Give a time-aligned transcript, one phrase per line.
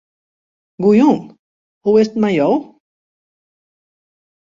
[0.83, 1.19] Goejûn,
[1.83, 2.49] hoe is 't mei jo?